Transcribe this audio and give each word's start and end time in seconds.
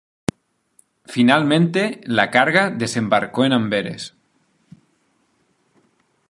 Finalmente 1.05 2.01
la 2.05 2.31
carga 2.31 2.71
desembarcó 2.71 3.45
en 3.45 3.53
Amberes. 3.53 4.15